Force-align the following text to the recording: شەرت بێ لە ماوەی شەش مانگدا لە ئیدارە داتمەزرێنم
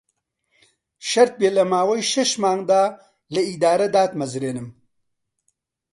شەرت 1.09 1.33
بێ 1.39 1.49
لە 1.57 1.63
ماوەی 1.71 2.03
شەش 2.11 2.31
مانگدا 2.43 2.83
لە 3.33 3.41
ئیدارە 3.47 3.87
داتمەزرێنم 3.95 4.67